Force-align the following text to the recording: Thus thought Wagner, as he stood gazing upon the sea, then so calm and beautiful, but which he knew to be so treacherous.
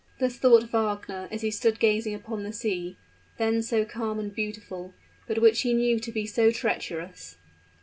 Thus 0.19 0.37
thought 0.39 0.71
Wagner, 0.71 1.27
as 1.31 1.43
he 1.43 1.51
stood 1.51 1.79
gazing 1.79 2.15
upon 2.15 2.41
the 2.41 2.51
sea, 2.51 2.97
then 3.37 3.61
so 3.61 3.85
calm 3.85 4.17
and 4.17 4.33
beautiful, 4.33 4.95
but 5.27 5.37
which 5.37 5.61
he 5.61 5.75
knew 5.75 5.99
to 5.99 6.11
be 6.11 6.25
so 6.25 6.49
treacherous. 6.49 7.37